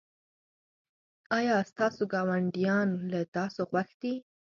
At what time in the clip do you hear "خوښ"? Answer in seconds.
3.69-3.89